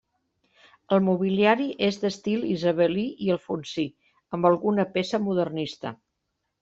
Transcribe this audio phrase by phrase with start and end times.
[0.95, 3.85] El mobiliari és d'estil isabelí i alfonsí,
[4.39, 5.93] amb alguna peça modernista.